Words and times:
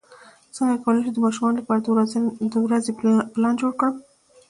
څنګه 0.55 0.75
کولی 0.83 1.01
شم 1.03 1.13
د 1.13 1.17
ماشومانو 1.25 1.59
لپاره 1.59 1.79
د 2.51 2.55
ورځې 2.65 2.91
پلان 3.33 3.53
جوړ 3.61 3.71
کړم 3.79 3.95